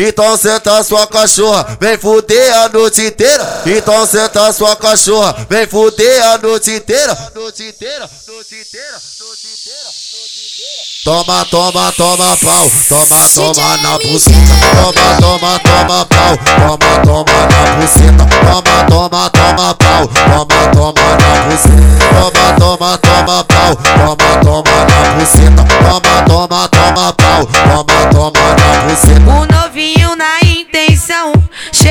[0.00, 3.62] Então senta sua cachorra, vem fuder a noite inteira.
[3.66, 7.14] Então senta sua cachorra, vem fuder a noite inteira.
[7.34, 10.88] Noite inteira, noite inteira, noite inteira, noite inteira.
[11.04, 14.36] Toma, toma, toma pau, toma, toma na buceta.
[14.76, 18.26] Toma, toma, toma pau, toma, toma na buceta.
[18.28, 19.30] Toma, toma, toma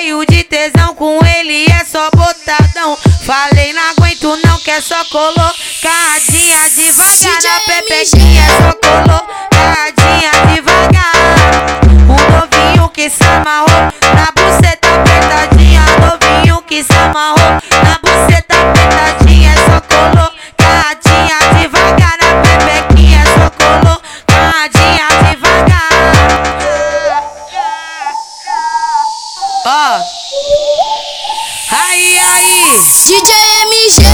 [0.00, 2.96] cheio de tesão, com ele é só botadão.
[3.22, 11.80] Falei, não aguento não, que é só colocadinha devagar na pepequinha, é só colocadinha devagar.
[12.08, 18.49] O novinho que se amarrou na buceta apertadinha, novinho que se amarrou na buceta
[33.10, 34.04] DJ MG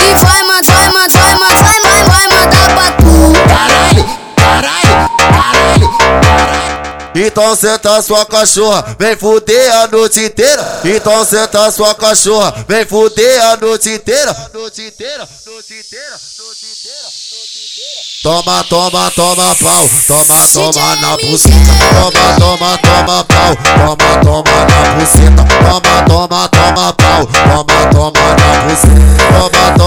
[0.00, 3.32] e vai mandar, vai mandar, vai mandar, vai mandar, vai mandar pra tu.
[3.46, 4.04] Caralho,
[4.36, 7.12] caralho, caralho, caralho.
[7.14, 10.80] Então senta sua cachorra, vem fuder a noite inteira.
[10.84, 14.34] Então senta sua cachorra, vem fuder a noite inteira.
[14.52, 18.12] Noite inteira, noite inteira, noite inteira, noite inteira.
[18.24, 21.54] Toma, toma, toma pau, toma, toma na buceta.
[21.94, 25.42] Toma, toma, toma pau, toma, toma na buceta.
[25.62, 27.01] Toma, toma, toma pau,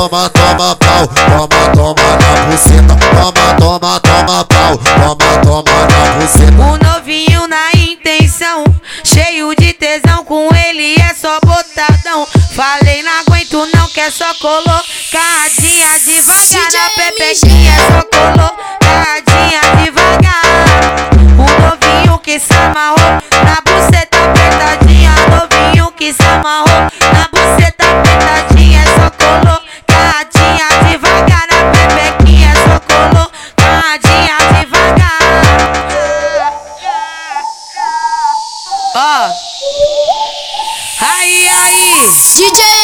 [0.07, 2.95] Toma, toma, pau, toma, toma na buceta.
[2.95, 6.61] Toma, toma, toma pau, toma, toma na buceta.
[6.61, 8.63] O novinho na intenção,
[9.03, 12.27] cheio de tesão, com ele é só botadão.
[12.55, 18.94] Falei, não aguento não, que é só colocadinha devagar na pepequinha, é só colocadinha
[38.97, 39.29] Ó.
[41.01, 42.09] Aí, aí.
[42.37, 42.74] DJ